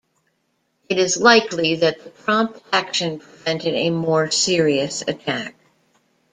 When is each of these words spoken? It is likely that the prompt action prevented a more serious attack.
It 0.89 0.97
is 0.97 1.21
likely 1.21 1.75
that 1.75 2.03
the 2.03 2.09
prompt 2.09 2.59
action 2.73 3.19
prevented 3.19 3.75
a 3.75 3.91
more 3.91 4.31
serious 4.31 5.03
attack. 5.03 5.53